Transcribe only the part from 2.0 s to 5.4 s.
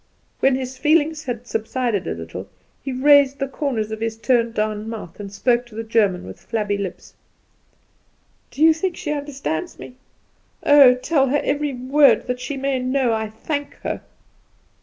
a little he raised the corners of his turned down mouth, and